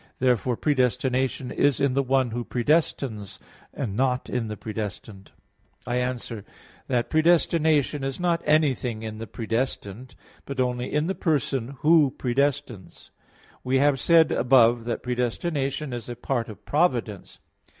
[0.17, 3.37] Therefore, predestination is in the one who predestines,
[3.71, 5.31] and not in the predestined.
[5.85, 6.43] I answer
[6.87, 10.15] that, Predestination is not anything in the predestined;
[10.47, 13.11] but only in the person who predestines.
[13.63, 17.37] We have said above that predestination is a part of providence.